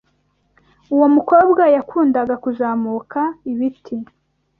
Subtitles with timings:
[0.93, 3.95] Uwo mukobwa yakundaga kuzamuka ibiti.